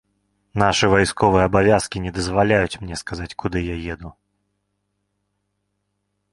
[0.61, 4.13] Нашы вайсковыя абавязкі не дазваляюць мне сказаць, куды я еду.